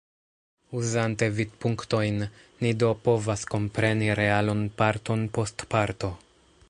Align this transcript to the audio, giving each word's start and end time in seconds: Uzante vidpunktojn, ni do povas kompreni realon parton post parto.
Uzante 0.77 1.27
vidpunktojn, 1.39 2.17
ni 2.65 2.71
do 2.85 2.89
povas 3.09 3.45
kompreni 3.55 4.09
realon 4.21 4.67
parton 4.81 5.27
post 5.39 5.69
parto. 5.75 6.13